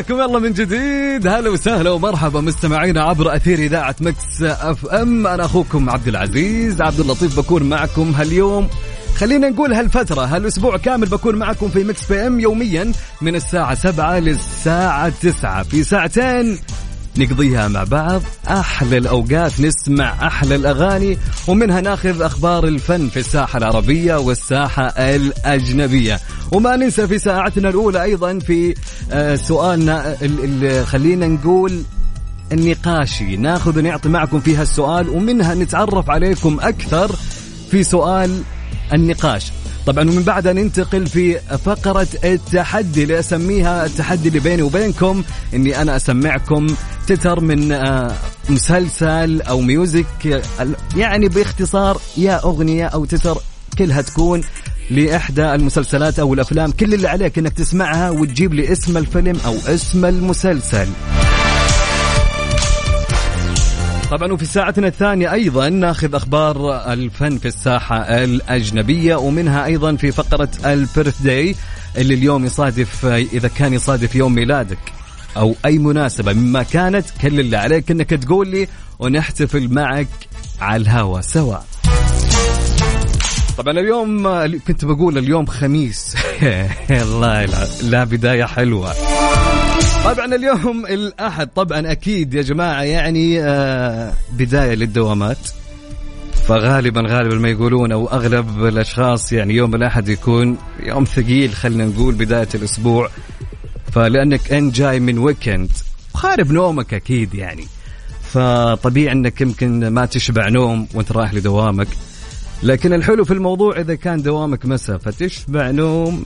[0.00, 1.26] حياكم الله من جديد.
[1.26, 5.26] هلا وسهلا ومرحبا مستمعينا عبر أثير إذاعة Mix FM.
[5.26, 6.82] أنا أخوكم عبد العزيز.
[6.82, 8.68] عبد اللطيف بكون معكم هاليوم.
[9.16, 15.12] خلينا نقول هالفترة هالأسبوع كامل بكون معكم في Mix PM يوميا من الساعة 7 للساعة
[15.22, 16.58] 9 في ساعتين
[17.16, 24.14] نقضيها مع بعض أحلى الأوقات نسمع أحلى الأغاني ومنها ناخذ أخبار الفن في الساحة العربية
[24.14, 26.20] والساحة الأجنبية.
[26.52, 28.74] وما ننسى في ساعتنا الأولى أيضا في
[29.12, 31.82] آه، سؤالنا ال- ال- خلينا نقول
[32.52, 33.36] النقاشي.
[33.36, 37.10] ناخذ ونعطي معكم فيها السؤال ومنها نتعرف عليكم أكثر
[37.70, 38.42] في سؤال
[38.92, 39.52] النقاش.
[39.86, 45.22] طبعا ومن بعدها ننتقل في فقرة التحدي اللي أسميها التحدي اللي بيني وبينكم
[45.54, 46.66] إني أنا أسمعكم
[47.06, 48.12] تتر من آه،
[48.48, 50.42] مسلسل أو ميوزك
[50.96, 53.38] يعني باختصار يا أغنية أو تتر
[53.78, 54.42] كلها تكون
[54.90, 60.04] لإحدى المسلسلات أو الأفلام كل اللي عليك إنك تسمعها وتجيب لي اسم الفيلم أو اسم
[60.04, 60.88] المسلسل.
[64.10, 70.48] طبعا وفي ساعتنا الثانية أيضا ناخذ أخبار الفن في الساحة الأجنبية ومنها أيضا في فقرة
[70.64, 71.54] البيرث داي
[71.98, 74.78] اللي اليوم يصادف إذا كان يصادف يوم ميلادك
[75.36, 78.68] أو أي مناسبة مما كانت كل اللي عليك أنك تقول لي
[78.98, 80.08] ونحتفل معك
[80.60, 81.58] على الهوا سوا.
[83.58, 84.28] طبعا اليوم
[84.66, 86.16] كنت بقول اليوم خميس.
[86.90, 88.94] الله لا, لا بداية حلوة.
[90.04, 95.38] طبعا اليوم الأحد طبعا أكيد يا جماعة يعني آه بداية للدوامات.
[96.46, 102.14] فغالبا غالبا ما يقولون أو أغلب الأشخاص يعني يوم الأحد يكون يوم ثقيل خلينا نقول
[102.14, 103.10] بداية الأسبوع.
[103.92, 105.70] فلأنك أنت جاي من ويكند
[106.14, 107.64] خارب نومك أكيد يعني.
[108.22, 111.88] فطبيعي أنك يمكن ما تشبع نوم وأنت رايح لدوامك.
[112.62, 116.24] لكن الحلو في الموضوع إذا كان دوامك مساء فتشبع نوم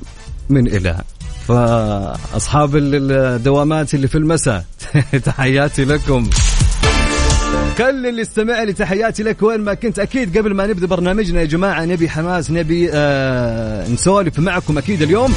[0.50, 1.02] من إلى
[1.48, 4.64] فأصحاب الدوامات اللي في المساء.
[5.24, 6.30] تحياتي لكم.
[7.78, 9.98] كل اللي استمع لي تحياتي لك وين ما كنت.
[9.98, 15.34] أكيد قبل ما نبدأ برنامجنا يا جماعة نبي حماس نبي آه نسولف معكم أكيد اليوم.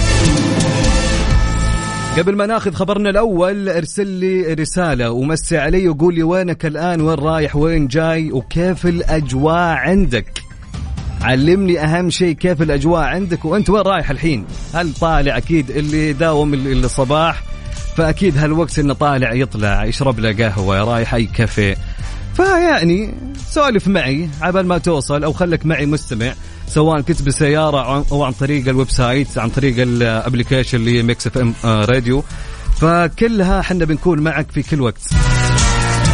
[2.17, 7.19] قبل ما ناخذ خبرنا الأول ارسل لي رسالة ومسي علي وقول لي وينك الآن؟ وين
[7.19, 10.46] رايح؟ وين جاي؟ وكيف الأجواء عندك؟
[11.21, 16.53] علمني أهم شيء كيف الأجواء عندك وأنت وين رايح الحين؟ هل طالع أكيد اللي داوم
[16.53, 17.43] ال- الصباح؟
[17.97, 21.77] فأكيد هالوقت إنه طالع يطلع يشرب له قهوة رايح أي كافيه.
[22.35, 23.13] فيعني
[23.49, 26.33] سولف معي عبال ما توصل أو خلك معي مستمع
[26.67, 31.53] سواء كنت بالسياره أو عن طريق ال website عن طريق ال application اللي Mix FM
[31.65, 32.23] Radio
[32.81, 35.01] فكلها إحنا بنكون معك في كل وقت.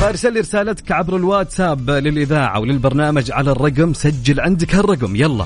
[0.04, 5.46] فارسل لي رسالتك عبر الواتساب للإذاعة وللبرنامج على الرقم سجل عندك هالرقم يلا.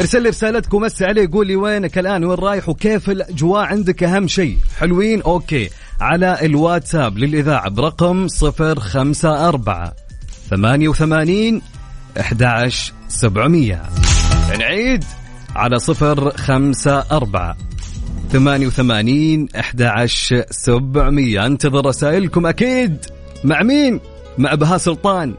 [0.00, 4.28] ارسل لي رسالتك ومسي علي قول لي وينك الآن؟ وين رايح؟ وكيف الأجواء عندك؟ أهم
[4.28, 4.58] شيء.
[4.78, 5.70] حلوين؟ أوكي.
[6.00, 9.90] على الواتساب للإذاعة برقم 054
[10.50, 11.62] 88
[12.20, 13.82] 11 700
[14.58, 15.04] نعيد.
[15.58, 17.54] على 054
[18.32, 22.96] 88 11 700 أنتظر رسائلكم أكيد.
[23.44, 24.00] مع مين؟
[24.38, 25.34] مع بها سلطان.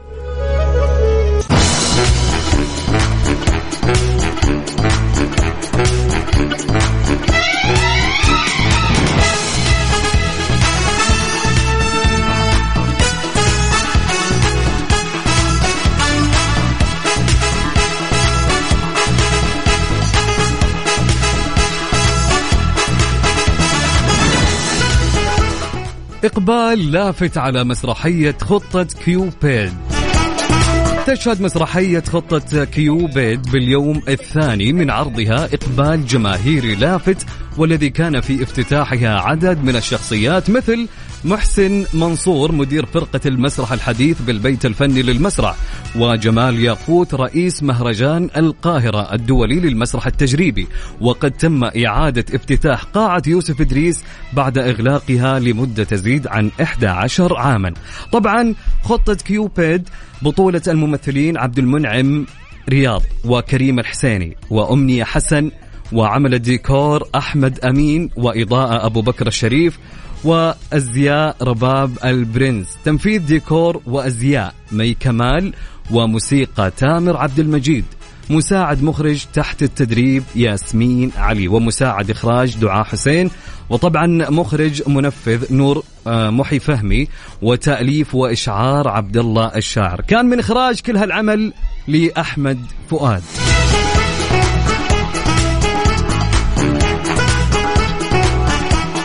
[26.50, 29.72] إقبال لافت على مسرحية خطة كيوبيد.
[31.06, 37.26] تشهد مسرحية خطة كيوبيد باليوم الثاني من عرضها إقبال جماهيري لافت
[37.58, 40.88] والذي كان في افتتاحها عدد من الشخصيات مثل
[41.24, 45.56] محسن منصور مدير فرقة المسرح الحديث بالبيت الفني للمسرح
[45.96, 50.68] وجمال ياقوت رئيس مهرجان القاهرة الدولي للمسرح التجريبي.
[51.00, 57.74] وقد تم إعادة افتتاح قاعة يوسف إدريس بعد إغلاقها لمدة تزيد عن 11 عاما.
[58.12, 59.88] طبعا خطة كيوبيد
[60.22, 62.26] بطولة الممثلين عبد المنعم
[62.68, 65.50] رياض وكريم الحسيني وأمنية حسن
[65.92, 69.78] وعمل الديكور أحمد أمين وإضاءة أبو بكر الشريف
[70.24, 72.66] وأزياء رباب البرنس.
[72.84, 75.54] تنفيذ ديكور وأزياء مي كمال
[75.90, 77.84] وموسيقى تامر عبد المجيد.
[78.30, 83.30] مساعد مخرج تحت التدريب ياسمين علي ومساعد إخراج دعاء حسين.
[83.70, 87.08] وطبعا مخرج منفذ نور آه، محي فهمي.
[87.42, 90.00] وتأليف وإشعار عبد الله الشاعر.
[90.00, 91.52] كان من إخراج كل هالعمل
[91.88, 92.58] لأحمد
[92.90, 93.22] فؤاد.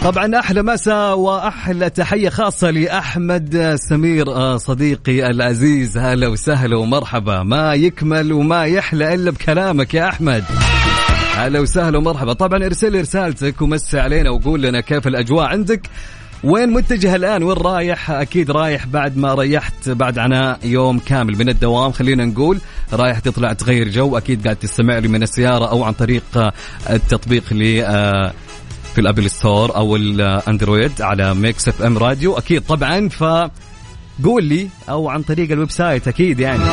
[0.06, 5.98] طبعا أحلى مساء وأحلى تحية خاصة لأحمد سمير آه، صديقي العزيز.
[5.98, 7.44] هلا وسهلا ومرحبا.
[7.44, 10.44] ما يكمل وما يحلى إلا بكلامك يا أحمد.
[11.36, 12.34] هلا وسهلا ومرحبا.
[12.34, 15.90] طبعا ارسل رسالتك ومسي علينا وقول لنا كيف الأجواء عندك.
[16.44, 21.50] وين متجه الآن؟ وين رايح؟ أكيد رايح بعد ما ريحت بعد عناء يوم كامل من
[21.50, 21.92] الدوام.
[21.92, 22.60] خلينا نقول
[22.94, 24.18] رايح تطلع تغير جو.
[24.18, 26.54] أكيد قاعد تستمع لي من السيارة أو عن طريق آه،
[26.90, 28.34] التطبيق اللي آه،
[28.96, 32.38] في App Store أو ال Android على Mix FM Radio.
[32.38, 33.24] أكيد طبعا ف
[34.24, 36.64] قول لي أو عن طريق ال website أكيد يعني.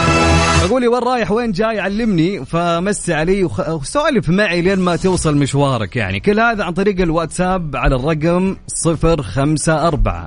[0.64, 5.96] أقول لي وين رايح؟ وين جاي؟ علمني فمسي علي وسولف معي لين ما توصل مشوارك
[5.96, 6.20] يعني.
[6.20, 10.26] كل هذا عن طريق الواتساب على الرقم 054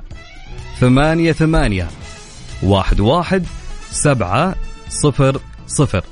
[0.80, 1.88] ثمانية ثمانية
[2.62, 3.46] واحد واحد
[3.90, 4.54] سبعة
[4.88, 6.04] صفر صفر.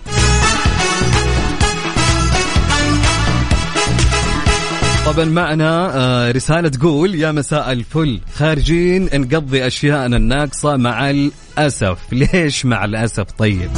[5.06, 8.20] طبعا معنا آه، رسالة تقول يا مساء الفل.
[8.34, 11.98] خارجين نقضي أشياءنا الناقصة مع الأسف.
[12.12, 13.70] ليش مع الأسف؟ طيب.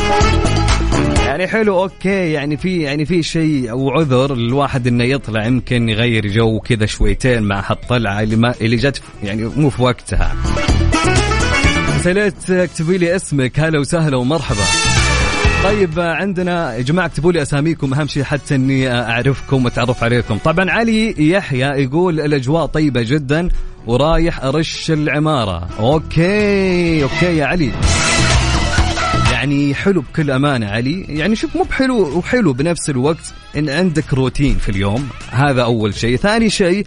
[1.26, 2.32] يعني حلو okay.
[2.32, 7.42] يعني في يعني في شيء أو عذر الواحد إنه يطلع يمكن يغير جو كذا شويتين
[7.42, 10.36] مع هالطلعة اللي ما اللي جت يعني مو في وقتها.
[12.04, 13.60] سليت اكتبي لي اسمك.
[13.60, 14.95] هلا وسهلا ومرحبا.
[15.66, 20.38] طيب عندنا يا جماعة اكتبوا لي أساميكم أهم شيء حتى إني أعرفكم وأتعرف عليكم.
[20.38, 23.48] طبعا علي يحيى يقول الأجواء طيبة جدا
[23.86, 25.68] ورايح أرش العمارة.
[25.78, 27.72] okay okay يا علي.
[29.32, 31.04] يعني حلو بكل أمانة علي.
[31.08, 35.08] يعني شوف مو بحلو وحلو بنفس الوقت إن عندك روتين في اليوم.
[35.30, 36.16] هذا أول شيء.
[36.16, 36.86] ثاني شيء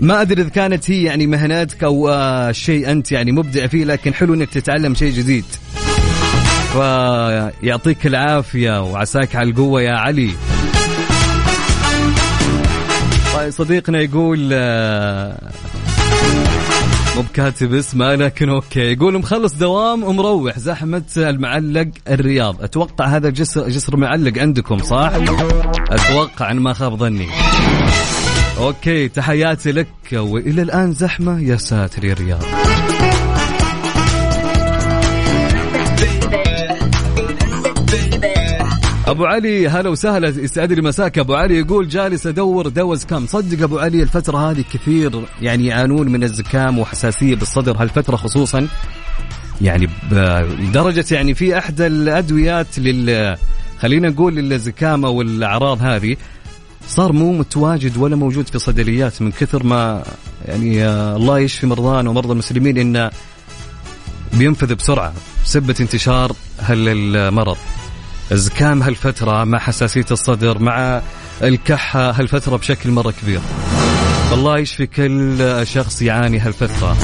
[0.00, 4.14] ما أدري إذا كانت هي يعني مهنتك أو آه، شيء أنت يعني مبدع فيه لكن
[4.14, 5.44] حلو إنك تتعلم شيء جديد.
[6.72, 10.30] فيعطيك العافية وعساك على القوة يا علي.
[13.34, 15.50] طيب صديقنا يقول آه،
[17.16, 18.92] مو بكاتب اسمه لكن okay.
[18.92, 22.62] يقول مخلص دوام ومروح زحمة المعلق الرياض.
[22.62, 25.12] أتوقع هذا جسر جسر معلق عندكم صح؟
[25.90, 27.28] أتوقع ان ما خاب ظني.
[28.58, 32.42] okay تحياتي لك وإلى الآن زحمة يا ساتر يا الرياض
[39.06, 40.28] أبو علي هلا وسهلا.
[40.28, 41.58] يسعد لي مساك أبو علي.
[41.58, 43.26] يقول جالس أدور دوز كم.
[43.26, 47.82] صدق أبو علي الفترة هذه كثير يعني يعانون من الزكام وحساسية بالصدر.
[47.82, 48.68] هالفترة خصوصا
[49.60, 49.88] يعني
[50.60, 53.36] لدرجة يعني في احدى الأدويات لل
[53.78, 56.16] خلينا نقول للزكام أو الاعراض هذه
[56.88, 60.04] صار مو متواجد ولا موجود في صيدليات من كثر ما
[60.44, 63.10] يعني الله يشفي مرضانا ومرضى المسلمين إنه
[64.34, 65.12] بينفذ بسرعة.
[65.44, 67.56] بسبه انتشار هالمرض
[68.32, 71.02] الزكام هالفترة مع حساسية الصدر مع
[71.42, 73.40] الكحة هالفترة بشكل مرة كبير.
[74.32, 76.96] الله يشفي كل شخص يعاني هالفترة.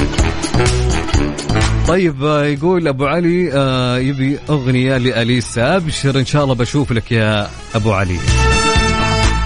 [1.89, 5.77] طيب يقول أبو علي آه، يبي أغنية لأليسا.
[5.77, 8.19] أبشر إن شاء الله بشوف لك يا أبو علي.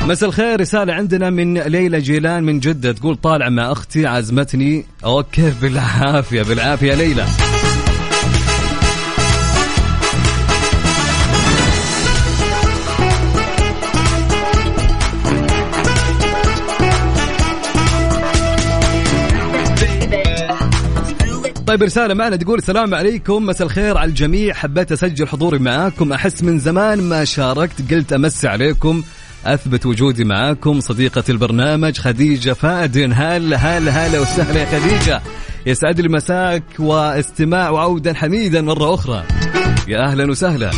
[0.03, 4.85] مساء الخير رسالة عندنا من ليلى جيلان من جدة تقول طالع مع أختي عزمتني.
[5.05, 7.25] أوكي بالعافية بالعافية ليلى.
[21.73, 24.55] طيب رسالة معنا تقول السلام عليكم مساء الخير على الجميع.
[24.55, 26.13] حبيت أسجل حضوري معاكم.
[26.13, 29.03] أحس من زمان ما شاركت قلت أمسي عليكم.
[29.47, 30.81] أثبت وجودي معاكم.
[30.81, 33.13] صديقة البرنامج خديجة فادن.
[33.13, 35.23] هلا هلا هلا وسهلا يا خديجة.
[35.67, 39.25] يسعد لي مساك واستماع وعودا حميدا مرة أخرى.
[39.89, 40.71] يا أهلا وسهلا.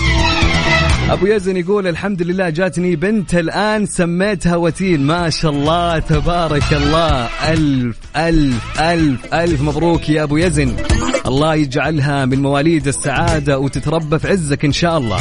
[1.10, 7.28] أبو يزن يقول الحمد لله جاتني بنت الآن سميتها وتين ما شاء الله تبارك الله.
[7.48, 10.76] ألف ألف ألف ألف مبروك يا أبو يزن.
[11.26, 15.20] الله يجعلها من مواليد السعادة وتتربى في عزك إن شاء الله.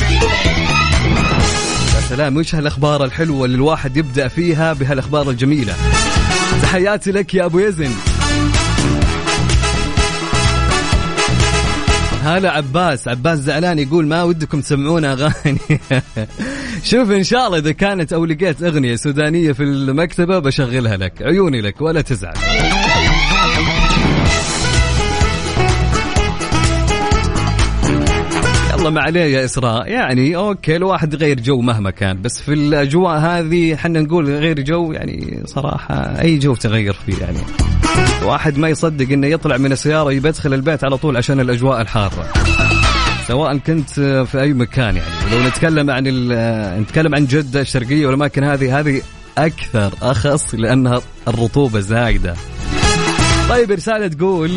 [1.95, 5.73] يا سلام وش هالأخبار الحلوة اللي الواحد يبدأ فيها بهالأخبار الجميلة؟
[6.61, 7.91] تحياتي لك يا أبو يزن.
[12.23, 15.59] هلا عباس عباس زعلان يقول ما ودكم تسمعون أغاني.
[16.91, 21.61] شوف إن شاء الله إذا كانت أو لقيت أغنية سودانية في المكتبة بشغلها لك عيوني
[21.61, 22.33] لك ولا تزعل.
[28.73, 29.87] يلا ما عليه يا إسراء.
[29.87, 34.91] يعني okay الواحد غير جو مهما كان بس في الأجواء هذه حنا نقول غير جو
[34.91, 37.72] يعني صراحة أي جو تغير فيه يعني.
[38.23, 42.33] واحد ما يصدق إنه يطلع من السيارة يدخل البيت على طول عشان الأجواء الحارة.
[43.27, 45.31] سواء كنت في أي مكان يعني.
[45.31, 46.03] لو نتكلم عن
[46.81, 49.01] نتكلم عن جدة الشرقية والأماكن هذه هذه
[49.37, 52.35] أكثر أخص لأنها الرطوبة زايدة.
[53.49, 54.51] طيب رساله تقول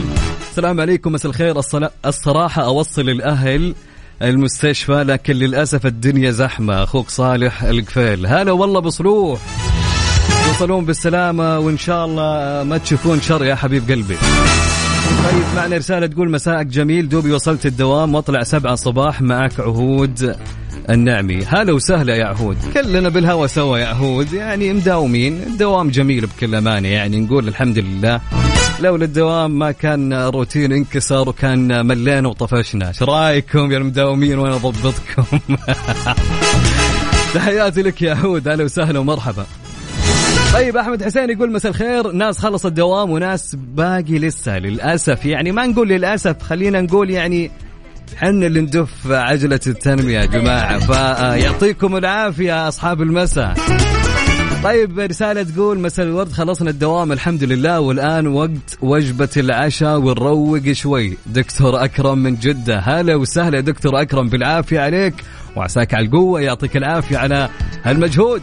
[0.51, 1.61] السلام عليكم مساء الخير.
[2.07, 3.75] الصراحة أوصل الأهل
[4.23, 6.83] المستشفى لكن للأسف الدنيا زحمة.
[6.83, 8.27] أخوك صالح القفيل.
[8.27, 9.41] هلا والله بصلوح.
[10.59, 14.17] توصلون بالسلامة وإن شاء الله ما تشوفون شر يا حبيب قلبي.
[15.25, 20.37] طيب معنا رسالة تقول مساءك جميل دوبي وصلت الدوام واطلع سبعة صباح معك عهود
[20.91, 21.45] النعمي.
[21.45, 22.57] هلا وسهلا يا عهود.
[22.75, 25.43] كلنا بالهوى سوا يا عهود يعني مداومين.
[25.43, 28.21] الدوام جميل بكل أمانة يعني نقول الحمد لله.
[28.81, 32.89] لولا الدوام ما كان روتين انكسر وكان ملينا وطفشنا.
[32.89, 35.25] إيش رأيكم يا المداومين؟ وأنا أضبطكم.
[37.35, 38.49] تحياتي لك يا عهود.
[38.49, 39.47] أهلا وسهلا ومرحبا.
[40.57, 42.13] طيب أحمد حسين يقول مساء الخير.
[42.13, 45.27] ناس خلص الدوام وناس باقي لسه للأسف.
[45.27, 47.51] يعني ما نقول للأسف خلينا نقول يعني
[48.17, 50.79] حنا اللي ندف عجلة التنمية يا جماعة.
[50.79, 53.55] فيعطيكم العافية أصحاب المساء.
[54.65, 57.81] طيب رسالة تقول مساء الورد خلصنا الدوام الحمد لله.
[57.81, 61.17] والآن وقت وجبة العشاء ونروق شوي.
[61.27, 62.79] دكتور أكرم من جدة.
[62.79, 65.15] هلا وسهلا دكتور أكرم بالعافية عليك.
[65.57, 67.49] وعساك على القوة يعطيك العافية على
[67.85, 68.43] هالمجهود.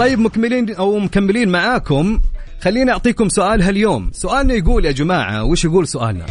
[0.00, 2.20] طيب مكملين أو مكملين معاكم.
[2.60, 4.10] خليني أعطيكم سؤال هاليوم.
[4.12, 6.26] سؤالنا يقول يا جماعة وش يقول سؤالنا?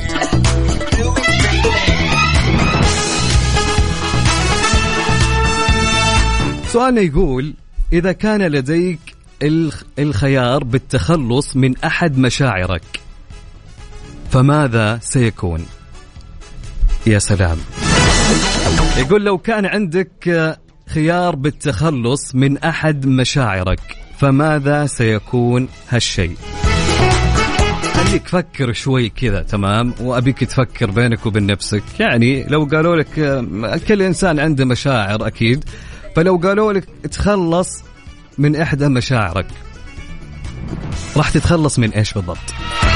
[6.68, 7.54] سؤالنا يقول
[7.94, 9.00] إذا كان لديك
[10.00, 13.00] الخيار بالتخلص من أحد مشاعرك
[14.32, 15.66] فماذا سيكون؟
[17.08, 17.58] يا سلام.
[18.98, 20.58] يقول لو كان عندك
[20.94, 23.80] خيار بالتخلص من أحد مشاعرك
[24.20, 26.36] فماذا سيكون هالشيء؟
[27.94, 31.84] خليك فكر شوي كذا تمام؟ وأبيك تفكر بينك وبين نفسك.
[32.00, 33.08] يعني لو قالوا لك
[33.88, 35.64] كل إنسان عنده مشاعر أكيد
[36.16, 37.84] فلو قالوا لك تخلص
[38.38, 39.48] من إحدى مشاعرك
[41.18, 42.38] راح تتخلص من إيش بالضبط؟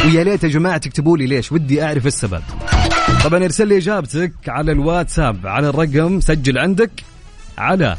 [0.05, 2.41] ويا ليت يا جماعة تكتبوا لي ليش ودي أعرف السبب.
[3.23, 6.91] طبعا ارسل لي إجابتك على الواتساب على الرقم سجل عندك.
[7.57, 7.97] على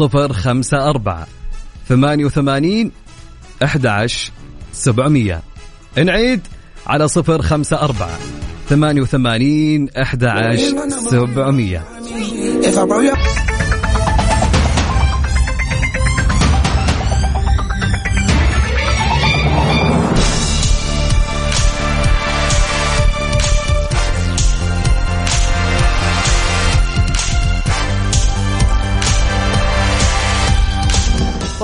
[0.00, 1.26] 054
[1.88, 2.90] 88
[3.62, 4.30] 11
[4.72, 5.42] 700
[5.98, 6.40] نعيد
[6.86, 8.08] على 054
[8.68, 11.84] 88 11 700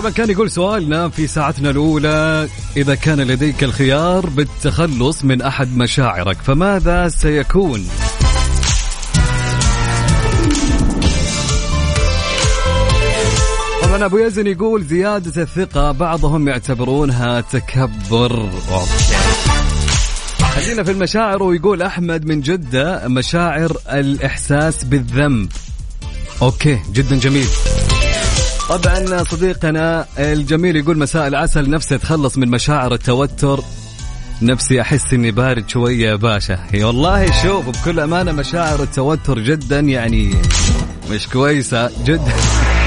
[0.00, 6.36] طبعا كان يقول سؤالنا في ساعتنا الأولى إذا كان لديك الخيار بالتخلص من أحد مشاعرك
[6.36, 7.86] فماذا سيكون؟
[13.82, 18.50] طبعا أبو يزن يقول زيادة الثقة بعضهم يعتبرونها تكبر.
[20.54, 25.52] خلينا في المشاعر ويقول أحمد من جدة مشاعر الإحساس بالذنب.
[26.42, 27.46] أوكي جدا جميل.
[28.70, 31.70] طبعا صديقنا الجميل يقول مساء العسل.
[31.70, 33.60] نفسي أتخلص من مشاعر التوتر.
[34.42, 36.58] نفسي أحس إني بارد شوية يا باشا.
[36.74, 40.34] والله شوف بكل أمانة مشاعر التوتر جدا يعني
[41.10, 42.32] مش كويسة جدا.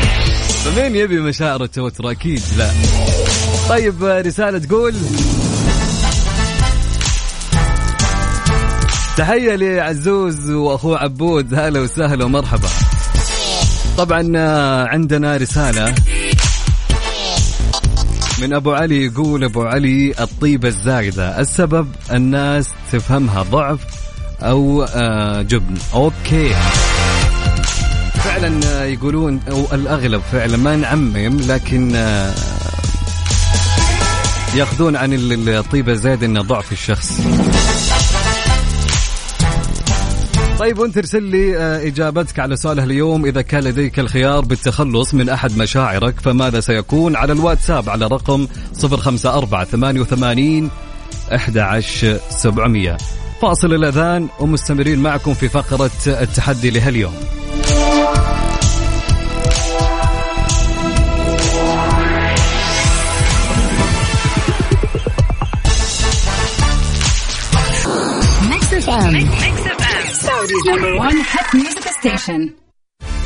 [0.64, 2.70] فمين يبي مشاعر التوتر؟ أكيد لا.
[3.70, 4.94] طيب رسالة تقول
[9.18, 11.54] تحية لعزوز واخوه عبود.
[11.54, 12.70] هلا وسهلا ومرحبا.
[13.98, 14.38] طبعا
[14.88, 15.96] عندنا رسالة
[18.42, 21.40] من أبو علي يقول أبو علي الطيبة الزايدة.
[21.40, 23.80] السبب الناس تفهمها ضعف
[24.42, 25.76] أو آه، جبن.
[25.94, 26.56] أوكي.
[28.14, 32.34] فعلا آه، يقولون أو الأغلب فعلا ما نعمم لكن آه،
[34.56, 37.22] يأخذون عن الطيبة زايده إنه ضعف الشخص.
[40.60, 43.26] طيب وانت ارسل لي آه، إجابتك على سؤاله اليوم.
[43.26, 48.48] إذا كان لديك الخيار بالتخلص من أحد مشاعرك فماذا سيكون؟ على الواتساب على رقم
[48.84, 50.70] 054 88
[51.32, 52.98] 11700
[53.42, 57.14] فاصل الأذان ومستمرين معكم في فقرة التحدي لهاليوم.
[68.50, 68.90] ميكس
[70.54, 72.50] اف ام سعوديز نمبر 1 هات ميوزك ستيشن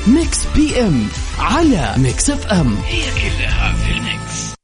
[0.08, 1.08] ميكس بي ام
[1.40, 4.58] على ميكس اف ام هي كلها في ال mix.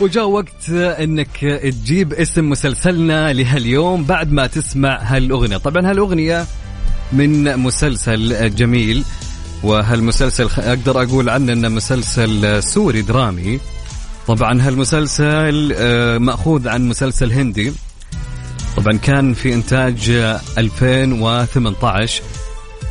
[0.00, 6.46] وجاء وقت إنك تجيب اسم مسلسلنا لهاليوم بعد ما تسمع هالأغنية، طبعا هالأغنية
[7.12, 9.04] من مسلسل جميل
[9.62, 13.60] وهالمسلسل أقدر أقول عنه إنه مسلسل سوري درامي.
[14.26, 17.72] طبعا هالمسلسل آه، مأخوذ عن مسلسل هندي
[18.76, 22.22] طبعا كان في إنتاج آه، 2018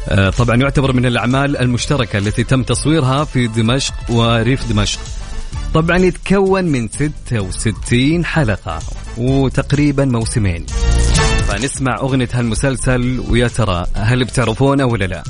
[0.10, 5.00] آه، طبعا يعتبر من الأعمال المشتركة التي تم تصويرها في دمشق وريف دمشق.
[5.74, 8.80] طبعا يتكون من 66 حلقة
[9.18, 10.66] وتقريبا موسمين
[11.56, 15.24] فنسمع أغنية هالمسلسل ويا ترى هل بتعرفونه ولا لا؟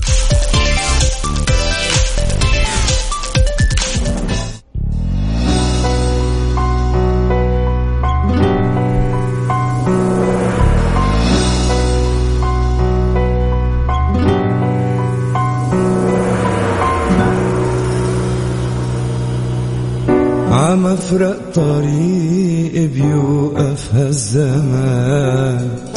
[20.52, 25.95] عم أفرق طريق بيوقف هالزمان.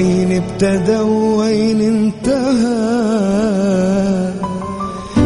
[0.00, 2.80] وين ابتدى وين انتهى.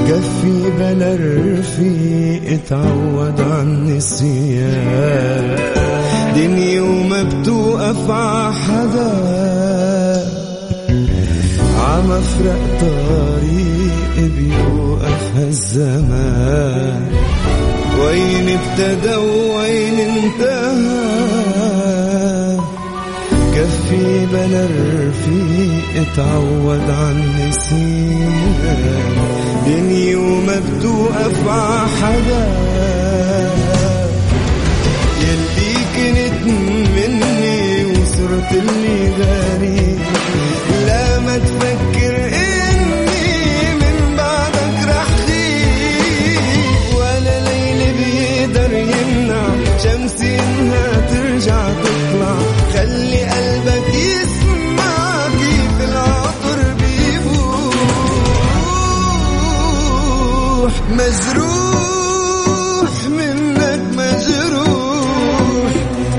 [0.08, 5.56] كفي بلا رفيق اتعود عن النسيان
[6.36, 9.14] دنيا وما بتوقف ع حدا.
[11.78, 17.02] عم أفرق طريق بيوقف هالزمان.
[18.00, 21.03] وين ابتدى وين انتهى.
[23.94, 28.54] كفي بلا رفيق اتعود عن نسيان
[29.66, 32.46] دنيا وما بتوقف ع حدا.
[35.20, 36.42] يلي كنت
[36.96, 39.98] مني وصرت اللي غريب
[40.86, 49.46] لا ما تفكر إني من بعدك رح غيب ولا ليل بيقدر يمنع
[49.84, 52.03] شمسي إنها ترجع تطلع
[52.84, 57.74] خلي قلبك يسمع كيف العطر بيفوح
[60.90, 65.72] مجروح منك مجروح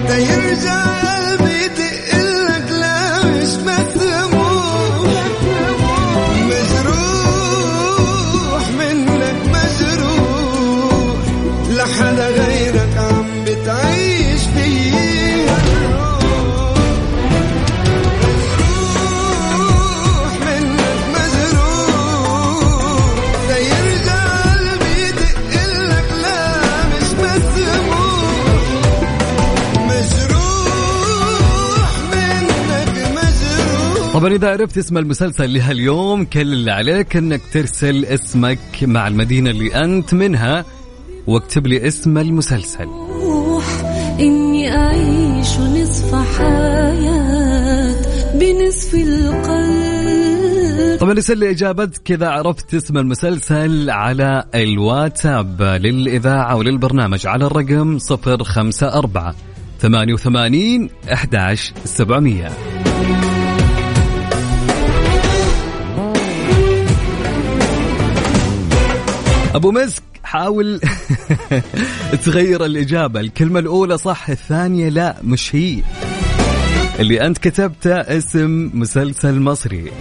[0.07, 5.25] دا يرجع قلبي دقلك لا مش مسموح.
[6.95, 11.19] مجروح منك مجروح
[11.69, 13.54] لحدا غيرك عم بتعيش
[34.15, 39.75] طبعا إذا عرفت اسم المسلسل لهاليوم كل اللي عليك أنك ترسل اسمك مع المدينة اللي
[39.75, 40.65] أنت منها
[41.27, 42.85] واكتب لي اسم المسلسل.
[42.85, 43.65] روح
[44.19, 47.95] إني أعيش نصف حياة
[48.35, 50.99] بنصف القلب.
[50.99, 59.33] طبعا ارسل لي إجابتك إذا عرفت اسم المسلسل على الواتساب للإذاعة وللبرنامج على الرقم 054
[59.79, 61.73] 88 11
[69.55, 70.79] أبو مسك حاول
[72.25, 73.19] تغير الإجابة.
[73.19, 75.81] الكلمة الأولى صح الثانية لا مش هي.
[76.99, 79.91] اللي أنت كتبته اسم مسلسل مصري.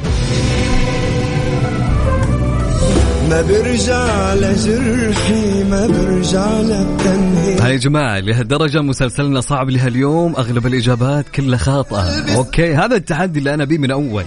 [3.30, 11.28] ما برجع لجرحي ما برجع لبتنهي هاي يا جماعة لهالدرجة مسلسلنا صعب لهاليوم أغلب الإجابات
[11.28, 12.36] كلها خاطئة.
[12.36, 14.24] أوكي هذا التحدي اللي أنا بيه من أول.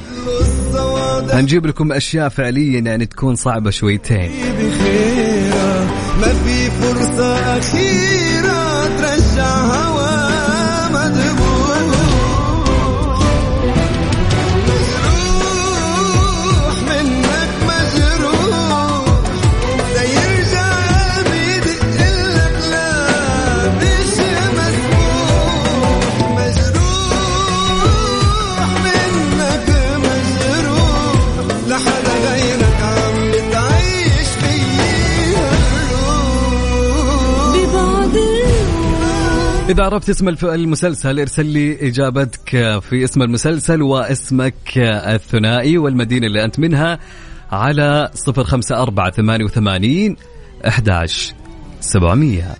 [1.31, 4.31] هنجيب لكم أشياء فعليا يعني تكون صعبة شويتين.
[4.87, 5.85] بخيرة
[6.21, 8.26] ما في فرصة أخيرة
[39.69, 42.49] إذا عرفت اسم المسلسل ارسل لي إجابتك
[42.79, 46.99] في اسم المسلسل واسمك الثنائي والمدينة اللي أنت منها
[47.51, 50.15] على صفر خمسة أربعة ثمانية وثمانين
[50.67, 51.33] أحداش
[51.79, 52.55] سبعمية.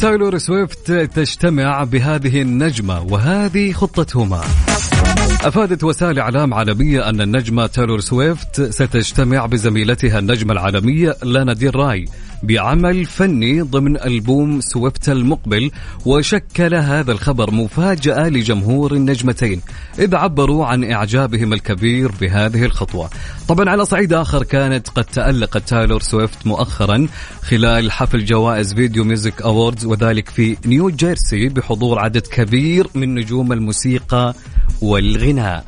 [0.00, 4.40] تايلور سويفت تجتمع بهذه النجمة وهذه خطتهما.
[5.44, 12.04] أفادت وسائل إعلام عالمية أن النجمة تايلور سويفت ستجتمع بزميلتها النجمة العالمية لانا ديل راي
[12.42, 15.70] بعمل فني ضمن ألبوم سويفت المقبل
[16.06, 19.60] وشكل هذا الخبر مفاجأة لجمهور النجمتين.
[19.98, 23.10] إذ عبروا عن إعجابهم الكبير بهذه الخطوة.
[23.48, 27.06] طبعا على صعيد آخر كانت قد تألقت تايلور سويفت مؤخرا
[27.42, 33.52] خلال حفل جوائز Video Music Awards وذلك في نيو جيرسي بحضور عدد كبير من نجوم
[33.52, 34.34] الموسيقى
[34.82, 35.64] والغناء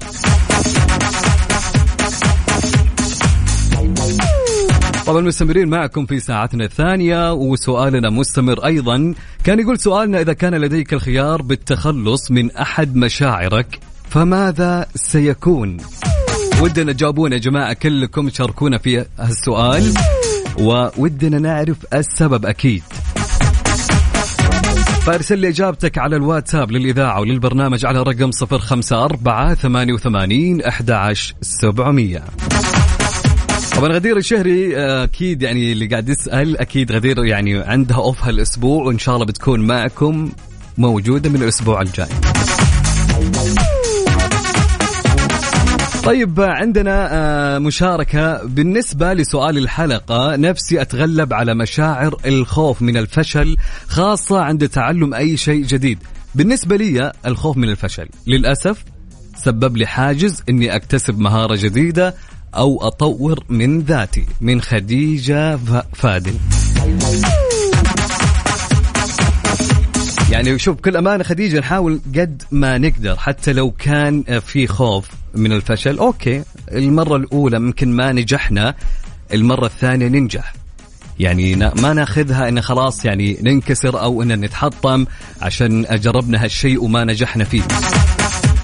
[5.06, 9.14] طبعا مستمرين معكم في ساعتنا الثانية وسؤالنا مستمر أيضا.
[9.44, 13.78] كان يقول سؤالنا إذا كان لديك الخيار بالتخلص من أحد مشاعرك
[14.10, 15.76] فماذا سيكون؟
[16.62, 19.94] ودنا تجاوبونا يا جماعة كلكم شاركونا في هالسؤال
[20.60, 22.82] وودنا نعرف السبب أكيد.
[25.06, 32.22] فارسل لي اجابتك على الواتساب للإذاعة وللبرنامج على رقم 054 88 11700
[33.76, 38.84] طبعا غدير الشهري آه، أكيد يعني اللي قاعد يسأل أكيد غدير يعني عندها اوف هالاسبوع
[38.84, 40.32] وإن شاء الله بتكون معكم
[40.78, 42.08] موجودة من الأسبوع الجاي.
[46.06, 50.36] طيب عندنا آه، مشاركة بالنسبة لسؤال الحلقة.
[50.36, 53.56] نفسي أتغلب على مشاعر الخوف من الفشل
[53.88, 55.98] خاصة عند تعلم أي شيء جديد.
[56.34, 58.08] بالنسبة لي الخوف من الفشل.
[58.26, 58.84] للأسف
[59.36, 62.14] سبب لي حاجز أني أكتسب مهارة جديدة
[62.54, 64.26] أو أطور من ذاتي.
[64.40, 66.34] من خديجة ف- فادل.
[70.30, 75.08] يعني شوف بكل أمانة خديجة نحاول قد ما نقدر حتى لو كان في خوف.
[75.36, 75.98] من الفشل.
[75.98, 78.74] أوكي المرة الأولى ممكن ما نجحنا
[79.34, 80.52] المرة الثانية ننجح.
[81.18, 85.06] يعني ما ناخذها إن خلاص يعني ننكسر أو إن نتحطم
[85.42, 87.62] عشان جربنا هالشيء وما نجحنا فيه.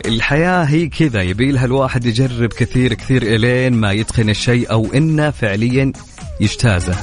[0.06, 5.30] الحياة هي كذا يبي لها الواحد يجرب كثير كثير إلين ما يتقن الشيء أو إنه
[5.30, 5.92] فعليا
[6.40, 6.96] يجتازه.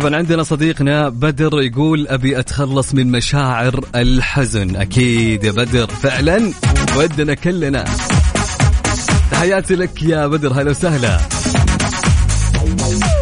[0.00, 4.76] طبعا عندنا صديقنا بدر يقول أبي أتخلص من مشاعر الحزن.
[4.76, 6.52] أكيد يا بدر فعلا
[6.96, 7.84] ودنا كلنا.
[9.30, 11.18] تحياتي لك يا بدر هلا وسهلا.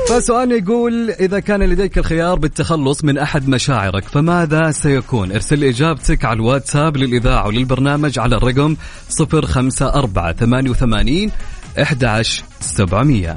[0.08, 6.36] فسؤالنا يقول إذا كان لديك الخيار بالتخلص من أحد مشاعرك فماذا سيكون؟ ارسل إجابتك على
[6.36, 8.76] الواتساب للإذاعة وللبرنامج على الرقم
[9.20, 11.30] 054 88
[11.78, 13.34] 11700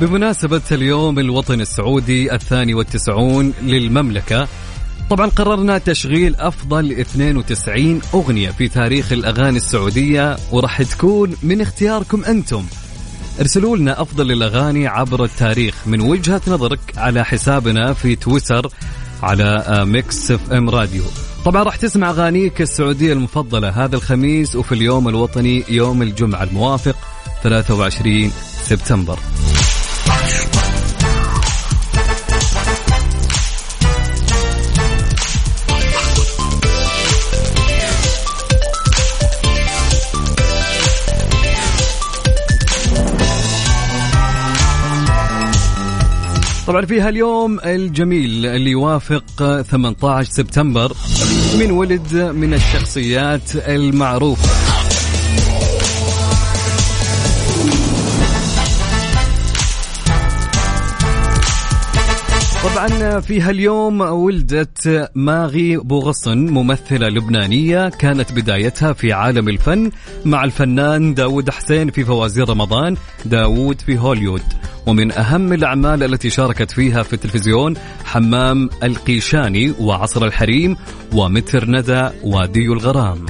[0.00, 4.48] بمناسبة اليوم الوطني السعودي الثاني والتسعون للمملكة
[5.10, 12.64] طبعا قررنا تشغيل أفضل 92 أغنية في تاريخ الأغاني السعودية وراح تكون من اختياركم أنتم.
[13.40, 18.70] ارسلوا لنا أفضل الأغاني عبر التاريخ من وجهة نظرك على حسابنا في تويتر
[19.22, 21.02] على آه، Mix FM Radio.
[21.44, 26.96] طبعا راح تسمع أغانيك السعودية المفضلة هذا الخميس وفي اليوم الوطني يوم الجمعة الموافق
[27.42, 28.32] 23
[28.62, 29.18] سبتمبر.
[46.66, 50.92] طبعا في هاليوم الجميل اللي يوافق 18 سبتمبر
[51.58, 54.85] من ولد من الشخصيات المعروفة.
[62.74, 69.90] طبعا في هاليوم ولدت ماغي بوغصن ممثلة لبنانية كانت بدايتها في عالم الفن
[70.24, 74.42] مع الفنان داود حسين في فوازير رمضان داود في هوليوود
[74.86, 77.74] ومن أهم الأعمال التي شاركت فيها في التلفزيون
[78.04, 80.76] حمام القيشاني وعصر الحريم
[81.12, 83.26] ومتر ندى وادي الغرام.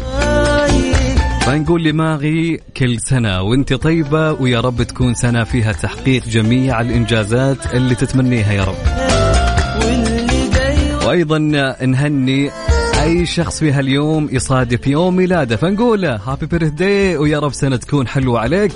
[1.46, 7.94] فنقول لماغي كل سنة وانت طيبة ويا رب تكون سنة فيها تحقيق جميع الإنجازات اللي
[7.94, 9.05] تتمنيها يا رب.
[11.06, 11.38] وأيضا
[11.86, 12.50] نهني
[13.02, 15.56] أي شخص في هاليوم يصادف يوم ميلاده.
[15.56, 18.72] فنقول له هابي بيرث داي ويا رب سنة تكون حلوة عليك.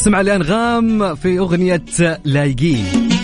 [0.00, 1.82] نسمع الأنغام في أغنية
[2.24, 3.19] لايقين.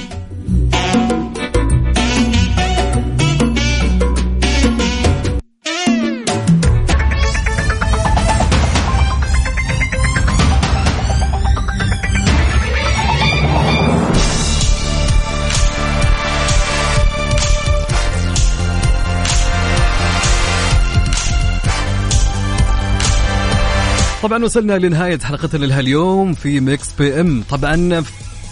[24.44, 27.44] وصلنا لنهاية حلقتنا لهاليوم في Mix PM.
[27.50, 28.04] طبعا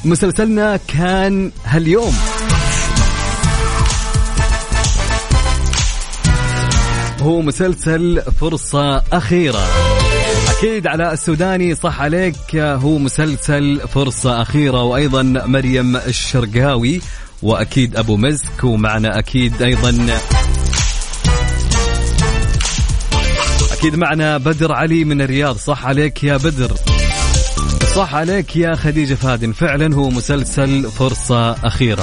[0.05, 2.15] مسلسلنا كان هاليوم.
[7.23, 9.65] هو مسلسل فرصة أخيرة.
[10.59, 17.01] أكيد على السوداني صح عليك هو مسلسل فرصة أخيرة وأيضا مريم الشرقاوي
[17.43, 19.91] وأكيد أبو مسك ومعنا أكيد أيضا
[23.85, 25.57] أكيد معنا بدر علي من الرياض.
[25.57, 26.73] صح عليك يا بدر.
[27.95, 32.03] صح عليك يا خديجة فادن فعلا هو مسلسل فرصة أخيرة.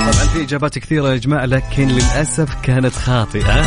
[0.00, 3.60] طبعا في إجابات كثيرة يا جماعة لكن للأسف كانت خاطئة.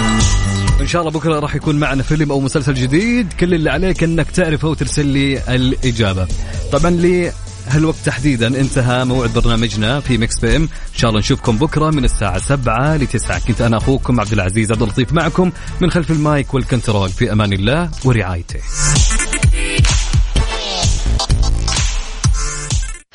[0.82, 3.34] إن شاء الله بكرة راح يكون معنا فيلم أو مسلسل جديد.
[3.34, 6.28] كل اللي عليك أنك تعرفه وترسل لي الإجابة.
[6.72, 7.32] طبعا لي
[7.68, 12.40] هالوقت تحديدا انتهى موعد برنامجنا في Mix FM إن شاء الله نشوفكم بكرة من الساعة
[12.40, 17.10] 7 ل 9 كنت أنا أخوكم عبد العزيز عبد اللطيف معكم من خلف المايك والكنترول.
[17.10, 18.60] في أمان الله ورعايته.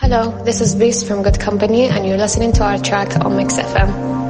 [0.01, 3.55] Hello, this is Beast from Good Company, and you're listening to our track on Mix
[3.55, 4.28] FM.